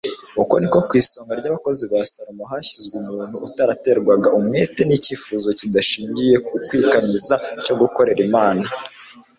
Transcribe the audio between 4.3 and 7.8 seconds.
umwete n'icyifuzo kidashingiye ku kwikanyiza cyo